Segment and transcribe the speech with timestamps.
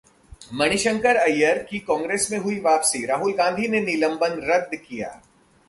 [0.53, 5.09] मणिशंकर अय्यर की कांग्रेस में हुई वापसी, राहुल गांधी ने निलंबन रद्द किया